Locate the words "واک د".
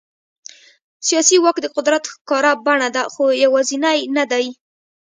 1.43-1.67